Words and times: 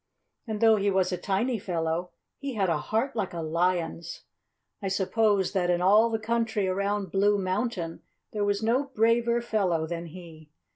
And 0.47 0.61
though 0.61 0.77
he 0.77 0.89
was 0.89 1.11
a 1.11 1.15
tiny 1.19 1.59
fellow 1.59 2.09
he 2.39 2.55
had 2.55 2.69
a 2.69 2.79
heart 2.79 3.15
like 3.15 3.33
a 3.35 3.41
lion's. 3.43 4.21
I 4.81 4.87
suppose 4.87 5.51
that 5.53 5.69
in 5.69 5.79
all 5.79 6.09
the 6.09 6.17
country 6.17 6.67
around 6.67 7.11
Blue 7.11 7.37
Mountain 7.37 8.01
there 8.33 8.43
was 8.43 8.63
no 8.63 8.85
braver 8.95 9.41
fellow 9.41 9.85
than 9.85 10.07
he. 10.07 10.49